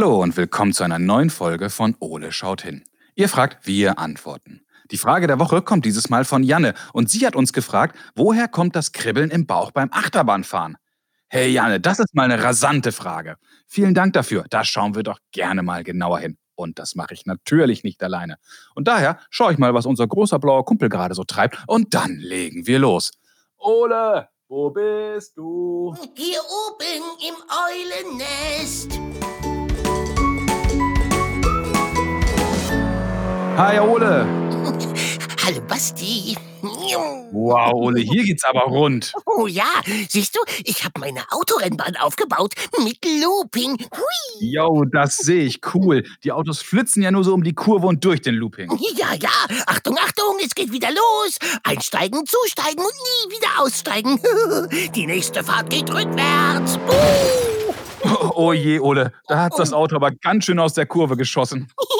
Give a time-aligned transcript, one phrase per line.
[0.00, 2.84] Hallo und willkommen zu einer neuen Folge von Ole schaut hin.
[3.16, 4.62] Ihr fragt, wir antworten.
[4.90, 8.48] Die Frage der Woche kommt dieses Mal von Janne und sie hat uns gefragt, woher
[8.48, 10.78] kommt das Kribbeln im Bauch beim Achterbahnfahren?
[11.28, 13.36] Hey Janne, das ist mal eine rasante Frage.
[13.66, 14.46] Vielen Dank dafür.
[14.48, 16.38] Da schauen wir doch gerne mal genauer hin.
[16.54, 18.36] Und das mache ich natürlich nicht alleine.
[18.74, 22.16] Und daher schaue ich mal, was unser großer blauer Kumpel gerade so treibt und dann
[22.16, 23.10] legen wir los.
[23.58, 25.94] Ole, wo bist du?
[26.14, 27.34] Hier oben im
[27.68, 28.98] Eulennest.
[33.60, 34.24] Hi Ole.
[35.44, 36.34] Hallo Basti.
[37.30, 39.12] Wow, Ole, hier geht's aber rund.
[39.26, 39.68] Oh ja,
[40.08, 43.72] siehst du, ich habe meine Autorennbahn aufgebaut mit Looping.
[43.72, 44.50] Hui.
[44.50, 45.60] Jo, das sehe ich.
[45.74, 46.04] Cool.
[46.24, 48.70] Die Autos flitzen ja nur so um die Kurve und durch den Looping.
[48.96, 49.28] Ja, ja,
[49.66, 51.36] Achtung, Achtung, es geht wieder los.
[51.62, 52.94] Einsteigen, zusteigen und
[53.28, 54.18] nie wieder aussteigen.
[54.94, 56.78] Die nächste Fahrt geht rückwärts.
[56.88, 57.50] Uh.
[58.34, 61.70] Oh je, Ole, da hat's das Auto aber ganz schön aus der Kurve geschossen.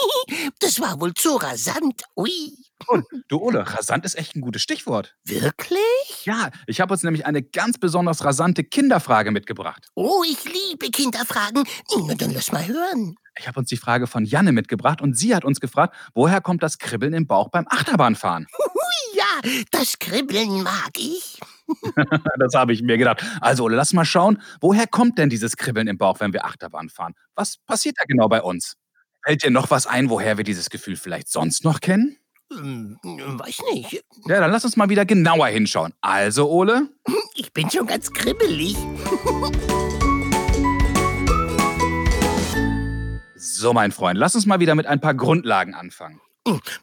[0.58, 2.02] Das war wohl zu rasant.
[2.16, 2.54] Ui.
[2.86, 5.14] Und du, Ole, rasant ist echt ein gutes Stichwort.
[5.24, 5.80] Wirklich?
[6.24, 9.88] Ja, ich habe uns nämlich eine ganz besonders rasante Kinderfrage mitgebracht.
[9.94, 11.64] Oh, ich liebe Kinderfragen.
[12.06, 13.16] Na, dann lass mal hören.
[13.38, 16.62] Ich habe uns die Frage von Janne mitgebracht und sie hat uns gefragt, woher kommt
[16.62, 18.46] das Kribbeln im Bauch beim Achterbahnfahren?
[18.58, 21.40] Hui, ja, das Kribbeln mag ich.
[22.38, 23.24] das habe ich mir gedacht.
[23.40, 26.88] Also, Ole, lass mal schauen, woher kommt denn dieses Kribbeln im Bauch, wenn wir Achterbahn
[26.88, 27.14] fahren?
[27.34, 28.76] Was passiert da genau bei uns?
[29.24, 32.16] Fällt dir noch was ein, woher wir dieses Gefühl vielleicht sonst noch kennen?
[32.52, 34.02] Hm, weiß nicht.
[34.26, 35.92] Ja, dann lass uns mal wieder genauer hinschauen.
[36.00, 36.88] Also, Ole?
[37.34, 38.76] Ich bin schon ganz kribbelig.
[43.36, 46.20] So, mein Freund, lass uns mal wieder mit ein paar Grundlagen anfangen.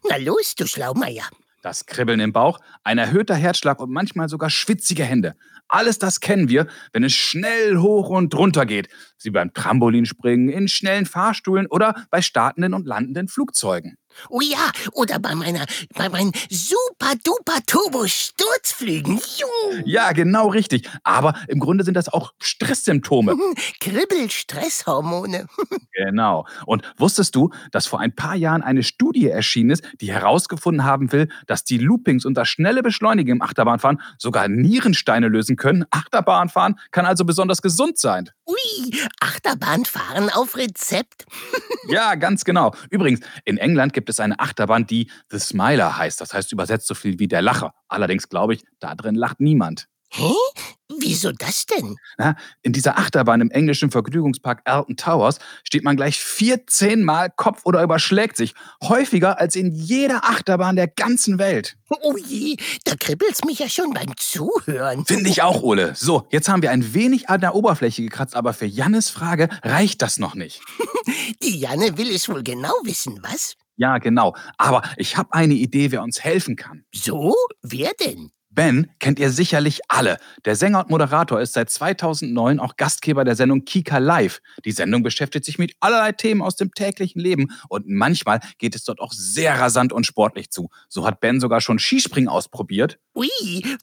[0.08, 1.28] Na los, du Schlaumeier.
[1.68, 5.34] Das Kribbeln im Bauch, ein erhöhter Herzschlag und manchmal sogar schwitzige Hände.
[5.68, 8.88] Alles das kennen wir, wenn es schnell hoch und runter geht.
[9.18, 13.98] Sie beim Trampolinspringen, in schnellen Fahrstühlen oder bei startenden und landenden Flugzeugen.
[14.30, 15.64] Oh ja, oder bei meiner,
[15.94, 19.20] bei meinen super duper Turbo Sturzflügen.
[19.36, 19.82] Juhu.
[19.84, 20.88] Ja, genau richtig.
[21.04, 23.36] Aber im Grunde sind das auch Stresssymptome.
[23.80, 25.46] Kribbel-Stresshormone.
[25.98, 26.46] Genau.
[26.64, 31.10] Und wusstest du, dass vor ein paar Jahren eine Studie erschienen ist, die herausgefunden haben
[31.10, 35.86] will, dass die Loopings und das schnelle Beschleunigen im Achterbahnfahren sogar Nierensteine lösen können?
[35.90, 38.30] Achterbahnfahren kann also besonders gesund sein.
[38.46, 41.26] Ui, Achterbahnfahren auf Rezept.
[41.90, 42.74] Ja, ganz genau.
[42.90, 46.20] Übrigens, in England gibt es eine Achterbahn, die The Smiler heißt.
[46.20, 47.74] Das heißt übersetzt so viel wie der Lacher.
[47.88, 49.88] Allerdings glaube ich, da drin lacht niemand.
[50.10, 50.32] Hä?
[51.00, 51.96] Wieso das denn?
[52.16, 57.60] Na, in dieser Achterbahn im englischen Vergnügungspark Alton Towers steht man gleich 14 Mal Kopf
[57.64, 58.54] oder überschlägt sich.
[58.82, 61.76] Häufiger als in jeder Achterbahn der ganzen Welt.
[62.00, 65.04] Oh je, da kribbelt's mich ja schon beim Zuhören.
[65.04, 65.94] Finde ich auch, Ole.
[65.94, 70.00] So, jetzt haben wir ein wenig an der Oberfläche gekratzt, aber für Jannes Frage reicht
[70.00, 70.62] das noch nicht.
[71.42, 73.56] Die Janne will es wohl genau wissen, was?
[73.78, 74.34] Ja, genau.
[74.56, 76.84] Aber ich habe eine Idee, wer uns helfen kann.
[76.92, 77.34] So?
[77.62, 78.32] Wer denn?
[78.50, 80.18] Ben kennt ihr sicherlich alle.
[80.44, 84.40] Der Sänger und Moderator ist seit 2009 auch Gastgeber der Sendung Kika Live.
[84.64, 88.82] Die Sendung beschäftigt sich mit allerlei Themen aus dem täglichen Leben und manchmal geht es
[88.82, 90.70] dort auch sehr rasant und sportlich zu.
[90.88, 92.98] So hat Ben sogar schon Skispringen ausprobiert.
[93.14, 93.28] Ui,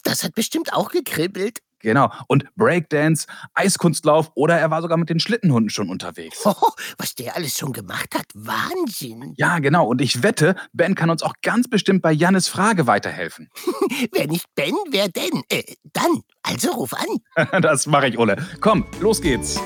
[0.04, 1.60] das hat bestimmt auch gekribbelt.
[1.86, 2.12] Genau.
[2.28, 6.42] Und Breakdance, Eiskunstlauf oder er war sogar mit den Schlittenhunden schon unterwegs.
[6.44, 6.54] Oh,
[6.98, 8.26] was der alles schon gemacht hat.
[8.34, 9.34] Wahnsinn.
[9.38, 9.86] Ja, genau.
[9.86, 13.50] Und ich wette, Ben kann uns auch ganz bestimmt bei Jannes Frage weiterhelfen.
[14.12, 15.44] Wer nicht Ben, wer denn?
[15.50, 15.62] Äh,
[15.94, 16.22] dann.
[16.42, 17.62] Also ruf an.
[17.62, 18.38] das mache ich, Ole.
[18.62, 19.60] Komm, los geht's.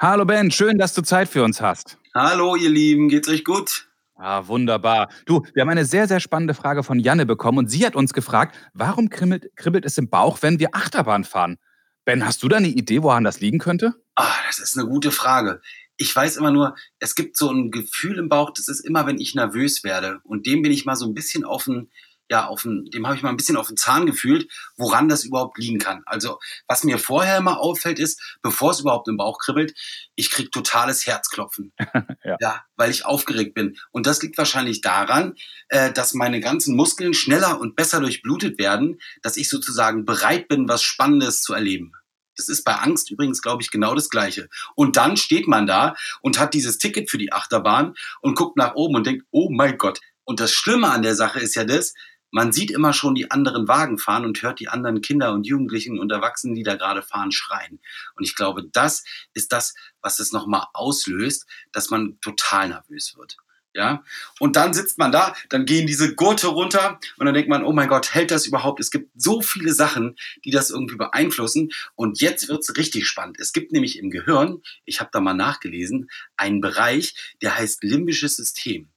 [0.00, 1.96] Hallo Ben, schön, dass du Zeit für uns hast.
[2.14, 3.87] Hallo, ihr Lieben, geht's euch gut?
[4.20, 5.08] Ah, wunderbar.
[5.26, 8.12] Du, wir haben eine sehr, sehr spannende Frage von Janne bekommen und sie hat uns
[8.12, 11.56] gefragt, warum kribbelt, kribbelt es im Bauch, wenn wir Achterbahn fahren?
[12.04, 13.94] Ben, hast du da eine Idee, woran das liegen könnte?
[14.16, 15.60] Ah, das ist eine gute Frage.
[15.98, 19.20] Ich weiß immer nur, es gibt so ein Gefühl im Bauch, das ist immer, wenn
[19.20, 20.18] ich nervös werde.
[20.24, 21.88] Und dem bin ich mal so ein bisschen auf den,
[22.30, 25.24] ja, auf den, dem habe ich mal ein bisschen auf den Zahn gefühlt, woran das
[25.24, 26.02] überhaupt liegen kann.
[26.06, 29.74] Also, was mir vorher immer auffällt, ist, bevor es überhaupt im Bauch kribbelt,
[30.14, 31.72] ich krieg totales Herzklopfen.
[32.24, 32.36] Ja.
[32.40, 33.78] ja, weil ich aufgeregt bin.
[33.90, 35.34] Und das liegt wahrscheinlich daran,
[35.68, 40.68] äh, dass meine ganzen Muskeln schneller und besser durchblutet werden, dass ich sozusagen bereit bin,
[40.68, 41.92] was Spannendes zu erleben.
[42.38, 44.48] Das ist bei Angst übrigens, glaube ich, genau das Gleiche.
[44.74, 48.74] Und dann steht man da und hat dieses Ticket für die Achterbahn und guckt nach
[48.74, 50.00] oben und denkt, oh mein Gott.
[50.24, 51.94] Und das Schlimme an der Sache ist ja das,
[52.30, 55.98] man sieht immer schon die anderen Wagen fahren und hört die anderen Kinder und Jugendlichen
[55.98, 57.80] und Erwachsenen, die da gerade fahren, schreien.
[58.16, 59.04] Und ich glaube, das
[59.34, 63.36] ist das, was es nochmal auslöst, dass man total nervös wird.
[63.74, 64.02] Ja,
[64.40, 67.72] und dann sitzt man da, dann gehen diese Gurte runter und dann denkt man, oh
[67.72, 68.80] mein Gott, hält das überhaupt?
[68.80, 71.70] Es gibt so viele Sachen, die das irgendwie beeinflussen.
[71.94, 73.38] Und jetzt wird's richtig spannend.
[73.38, 78.36] Es gibt nämlich im Gehirn, ich habe da mal nachgelesen, einen Bereich, der heißt limbisches
[78.36, 78.88] System.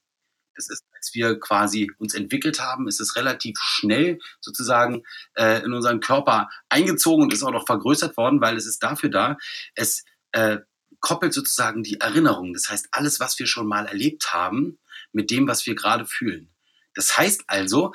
[0.55, 5.03] Das ist, als wir quasi uns entwickelt haben, ist es relativ schnell sozusagen
[5.35, 9.09] äh, in unseren Körper eingezogen und ist auch noch vergrößert worden, weil es ist dafür
[9.09, 9.37] da,
[9.75, 10.59] es äh,
[10.99, 12.53] koppelt sozusagen die Erinnerung.
[12.53, 14.79] Das heißt, alles, was wir schon mal erlebt haben,
[15.11, 16.53] mit dem, was wir gerade fühlen.
[16.93, 17.93] Das heißt also,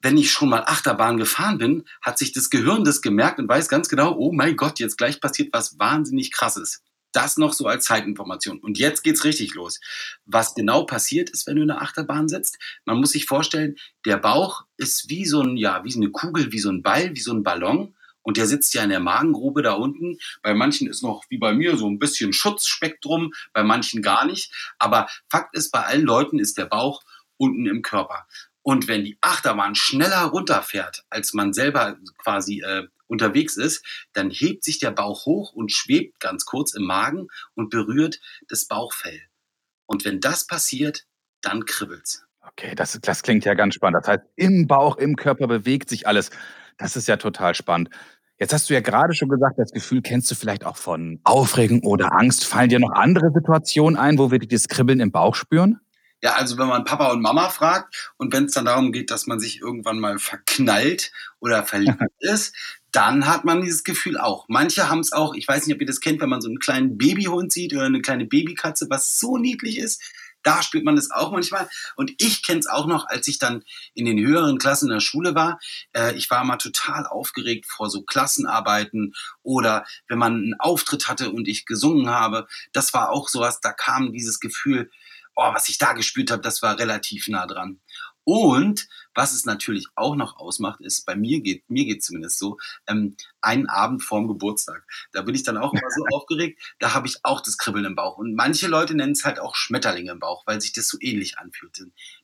[0.00, 3.68] wenn ich schon mal Achterbahn gefahren bin, hat sich das Gehirn das gemerkt und weiß
[3.68, 6.82] ganz genau, oh mein Gott, jetzt gleich passiert was wahnsinnig krasses.
[7.16, 8.58] Das noch so als Zeitinformation.
[8.58, 9.80] Und jetzt geht's richtig los.
[10.26, 14.18] Was genau passiert ist, wenn du in der Achterbahn sitzt, man muss sich vorstellen, der
[14.18, 17.20] Bauch ist wie so ein, ja, wie so eine Kugel, wie so ein Ball, wie
[17.20, 17.94] so ein Ballon.
[18.20, 20.18] Und der sitzt ja in der Magengrube da unten.
[20.42, 24.52] Bei manchen ist noch, wie bei mir, so ein bisschen Schutzspektrum, bei manchen gar nicht.
[24.78, 27.02] Aber Fakt ist, bei allen Leuten ist der Bauch
[27.38, 28.26] unten im Körper.
[28.60, 34.64] Und wenn die Achterbahn schneller runterfährt, als man selber quasi äh, unterwegs ist, dann hebt
[34.64, 39.20] sich der Bauch hoch und schwebt ganz kurz im Magen und berührt das Bauchfell.
[39.86, 41.04] Und wenn das passiert,
[41.40, 42.24] dann kribbelt's.
[42.40, 43.98] Okay, das, das klingt ja ganz spannend.
[44.02, 46.30] Das heißt, im Bauch, im Körper bewegt sich alles.
[46.76, 47.90] Das ist ja total spannend.
[48.38, 51.82] Jetzt hast du ja gerade schon gesagt, das Gefühl kennst du vielleicht auch von Aufregung
[51.82, 52.44] oder Angst.
[52.44, 55.80] Fallen dir noch andere Situationen ein, wo wir dieses Kribbeln im Bauch spüren?
[56.22, 59.26] Ja, also wenn man Papa und Mama fragt und wenn es dann darum geht, dass
[59.26, 62.54] man sich irgendwann mal verknallt oder verliebt ist,
[62.96, 64.46] dann hat man dieses Gefühl auch.
[64.48, 66.58] Manche haben es auch, ich weiß nicht, ob ihr das kennt, wenn man so einen
[66.58, 70.02] kleinen Babyhund sieht oder eine kleine Babykatze, was so niedlich ist.
[70.42, 71.68] Da spürt man das auch manchmal.
[71.96, 75.00] Und ich kenne es auch noch, als ich dann in den höheren Klassen in der
[75.00, 75.58] Schule war.
[75.92, 81.32] Äh, ich war mal total aufgeregt vor so Klassenarbeiten oder wenn man einen Auftritt hatte
[81.32, 82.46] und ich gesungen habe.
[82.72, 84.90] Das war auch sowas, da kam dieses Gefühl,
[85.34, 87.78] oh, was ich da gespürt habe, das war relativ nah dran.
[88.28, 92.58] Und was es natürlich auch noch ausmacht, ist, bei mir geht, mir geht zumindest so,
[92.88, 94.84] ähm, einen Abend vorm Geburtstag.
[95.12, 97.94] Da bin ich dann auch immer so aufgeregt, da habe ich auch das Kribbeln im
[97.94, 98.18] Bauch.
[98.18, 101.38] Und manche Leute nennen es halt auch Schmetterlinge im Bauch, weil sich das so ähnlich
[101.38, 101.80] anfühlt.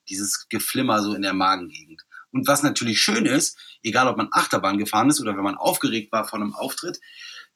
[0.09, 2.03] Dieses Geflimmer so in der Magengegend.
[2.33, 6.11] Und was natürlich schön ist, egal ob man Achterbahn gefahren ist oder wenn man aufgeregt
[6.11, 6.99] war vor einem Auftritt,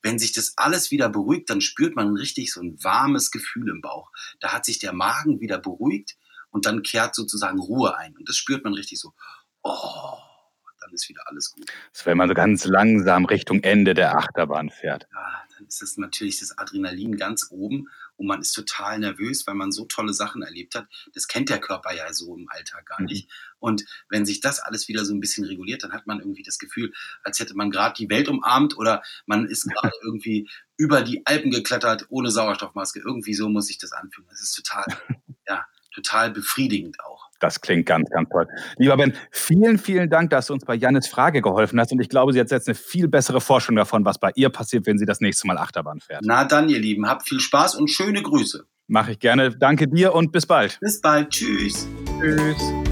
[0.03, 3.81] wenn sich das alles wieder beruhigt, dann spürt man richtig so ein warmes Gefühl im
[3.81, 4.13] Bauch.
[4.39, 6.17] Da hat sich der Magen wieder beruhigt
[6.57, 8.17] und dann kehrt sozusagen Ruhe ein.
[8.17, 9.13] Und das spürt man richtig so.
[9.63, 10.17] Oh,
[10.81, 11.69] dann ist wieder alles gut.
[11.69, 15.07] Das ist, wenn man so ganz langsam Richtung Ende der Achterbahn fährt.
[15.13, 19.55] Ja, dann ist das natürlich das Adrenalin ganz oben und man ist total nervös, weil
[19.55, 20.87] man so tolle Sachen erlebt hat.
[21.13, 23.09] Das kennt der Körper ja so im Alltag gar mhm.
[23.09, 23.31] nicht.
[23.59, 26.59] Und wenn sich das alles wieder so ein bisschen reguliert, dann hat man irgendwie das
[26.59, 26.91] Gefühl,
[27.23, 30.49] als hätte man gerade die Welt umarmt oder man ist gerade irgendwie
[30.79, 33.01] über die Alpen geklettert ohne Sauerstoffmaske.
[33.01, 34.29] Irgendwie so muss sich das anfühlen.
[34.31, 34.85] Das ist total,
[35.47, 37.27] ja, total befriedigend auch.
[37.41, 38.49] Das klingt ganz, ganz toll.
[38.79, 41.93] Lieber Ben, vielen, vielen Dank, dass du uns bei Jannes Frage geholfen hast.
[41.93, 44.87] Und ich glaube, sie hat jetzt eine viel bessere Forschung davon, was bei ihr passiert,
[44.87, 46.23] wenn sie das nächste Mal Achterbahn fährt.
[46.25, 48.65] Na dann, ihr Lieben, habt viel Spaß und schöne Grüße.
[48.89, 49.51] Mache ich gerne.
[49.51, 50.79] Danke dir und bis bald.
[50.81, 51.31] Bis bald.
[51.31, 51.89] Tschüss.
[52.21, 52.86] Tschüss.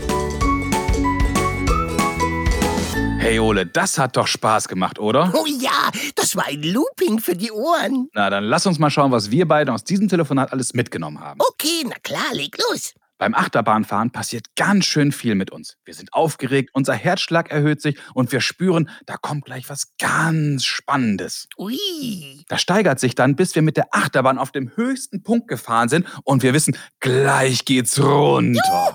[3.25, 5.32] Hey Ole, das hat doch Spaß gemacht, oder?
[5.35, 8.10] Oh ja, das war ein Looping für die Ohren.
[8.13, 11.41] Na, dann lass uns mal schauen, was wir beide aus diesem Telefonat alles mitgenommen haben.
[11.41, 12.93] Okay, na klar, leg los.
[13.17, 15.79] Beim Achterbahnfahren passiert ganz schön viel mit uns.
[15.87, 20.67] Wir sind aufgeregt, unser Herzschlag erhöht sich und wir spüren, da kommt gleich was ganz
[20.67, 21.49] Spannendes.
[21.56, 22.44] Ui.
[22.49, 26.06] Das steigert sich dann, bis wir mit der Achterbahn auf dem höchsten Punkt gefahren sind
[26.25, 28.94] und wir wissen, gleich geht's runter.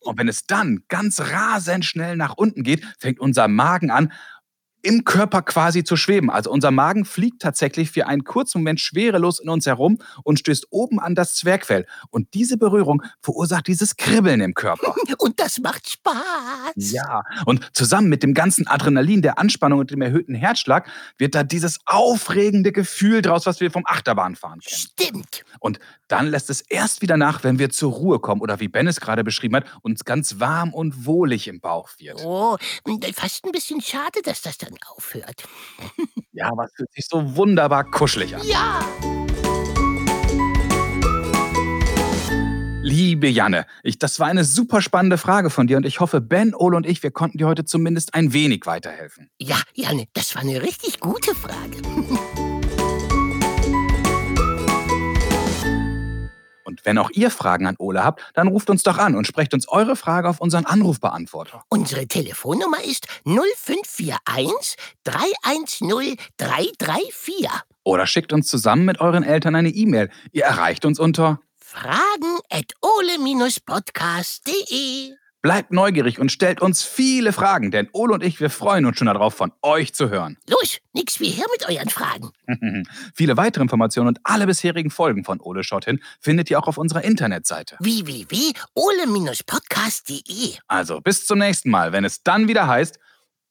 [0.00, 4.12] Und wenn es dann ganz rasend schnell nach unten geht, fängt unser Magen an,
[4.82, 6.30] im Körper quasi zu schweben.
[6.30, 10.68] Also unser Magen fliegt tatsächlich für einen kurzen Moment schwerelos in uns herum und stößt
[10.70, 11.86] oben an das Zwergfell.
[12.10, 14.94] Und diese Berührung verursacht dieses Kribbeln im Körper.
[15.18, 16.14] Und das macht Spaß.
[16.76, 21.42] Ja, und zusammen mit dem ganzen Adrenalin, der Anspannung und dem erhöhten Herzschlag wird da
[21.42, 24.80] dieses aufregende Gefühl draus, was wir vom Achterbahnfahren kennen.
[24.80, 25.44] Stimmt.
[25.58, 28.86] Und dann lässt es erst wieder nach, wenn wir zur Ruhe kommen oder wie Ben
[28.86, 32.20] es gerade beschrieben hat, uns ganz warm und wohlig im Bauch wird.
[32.24, 32.56] Oh,
[33.14, 35.44] fast ein bisschen schade, dass das dann aufhört.
[36.32, 38.46] Ja, aber es fühlt sich so wunderbar kuschelig an.
[38.46, 38.80] Ja.
[42.90, 46.56] Liebe Janne, ich, das war eine super spannende Frage von dir und ich hoffe, Ben,
[46.56, 49.30] Ole und ich, wir konnten dir heute zumindest ein wenig weiterhelfen.
[49.40, 51.76] Ja, Janne, das war eine richtig gute Frage.
[56.64, 59.54] Und wenn auch ihr Fragen an Ole habt, dann ruft uns doch an und sprecht
[59.54, 61.64] uns eure Frage auf unseren Anrufbeantworter.
[61.68, 67.48] Unsere Telefonnummer ist 0541 310 334.
[67.82, 70.10] Oder schickt uns zusammen mit euren Eltern eine E-Mail.
[70.30, 71.40] Ihr erreicht uns unter
[71.72, 75.14] Fragen at ole-podcast.de.
[75.40, 79.06] Bleibt neugierig und stellt uns viele Fragen, denn Ole und ich, wir freuen uns schon
[79.06, 80.36] darauf, von euch zu hören.
[80.48, 82.32] Los, nix wie her mit euren Fragen.
[83.14, 86.76] Viele weitere Informationen und alle bisherigen Folgen von Ole schaut hin findet ihr auch auf
[86.76, 87.76] unserer Internetseite.
[87.78, 90.56] www.ole-podcast.de.
[90.66, 92.98] Also bis zum nächsten Mal, wenn es dann wieder heißt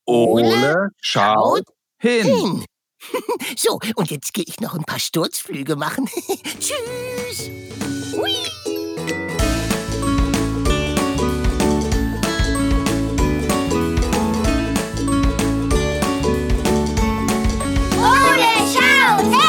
[0.05, 1.63] Ole, Ole schaut
[1.97, 2.25] hin.
[2.25, 2.65] Hin.
[3.57, 6.05] so, und jetzt gehe ich noch ein paar Sturzflüge machen.
[6.59, 7.49] Tschüss.
[8.11, 8.21] Ole,
[18.73, 19.48] shout!